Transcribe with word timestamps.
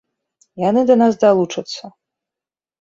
Яны 0.69 0.81
да 0.91 0.95
нас 1.03 1.13
далучацца. 1.25 1.95